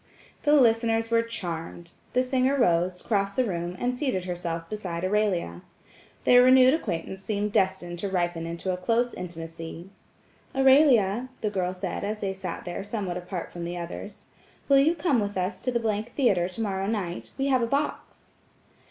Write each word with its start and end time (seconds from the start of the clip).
The 0.45 0.53
listeners 0.53 1.11
were 1.11 1.21
charmed. 1.21 1.91
The 2.13 2.23
singer 2.23 2.57
rose, 2.57 3.03
crossed 3.03 3.35
the 3.35 3.43
room 3.43 3.75
and 3.77 3.95
seated 3.95 4.25
herself 4.25 4.67
beside 4.67 5.05
Aurelia. 5.05 5.61
Their 6.23 6.41
renewed 6.41 6.73
acquaintance 6.73 7.21
seemed 7.21 7.51
destined 7.51 7.99
to 7.99 8.09
ripen 8.09 8.47
into 8.47 8.71
a 8.73 8.77
close 8.77 9.13
intimacy. 9.13 9.91
"Aurelia," 10.55 11.29
the 11.41 11.51
girl 11.51 11.71
said 11.75 12.03
as 12.03 12.17
they 12.17 12.33
sat 12.33 12.65
there 12.65 12.83
somewhat 12.83 13.17
apart 13.17 13.53
from 13.53 13.63
the 13.63 13.77
others, 13.77 14.25
"Will 14.67 14.79
you 14.79 14.95
come 14.95 15.19
with 15.19 15.37
us 15.37 15.59
to 15.59 15.71
the— 15.71 16.03
Theatre 16.15 16.49
tomorrow 16.49 16.87
night–we 16.87 17.45
have 17.49 17.61
a 17.61 17.67
box?" 17.67 18.31